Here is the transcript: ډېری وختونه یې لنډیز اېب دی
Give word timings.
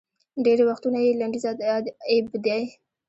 ډېری 0.43 0.63
وختونه 0.69 0.99
یې 1.05 1.11
لنډیز 1.19 1.45
اېب 2.11 2.25
دی 2.45 2.61